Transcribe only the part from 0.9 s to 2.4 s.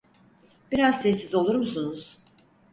sessiz olur musunuz?